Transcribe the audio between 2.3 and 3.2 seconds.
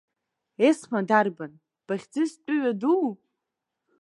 тәыҩадуу?